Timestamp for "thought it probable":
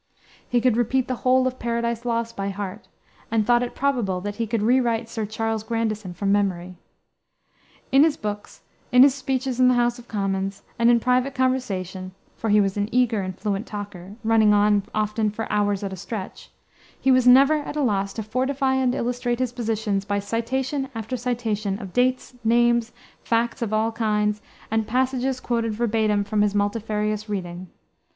3.45-4.19